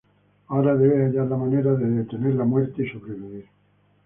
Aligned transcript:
Ahora 0.47 0.75
debe 0.75 1.05
hallar 1.05 1.27
la 1.27 1.37
manera 1.37 1.75
de 1.75 1.85
detener 1.87 2.33
las 2.33 2.47
muertes 2.47 2.87
y 2.87 2.89
sobrevivir. 2.89 3.45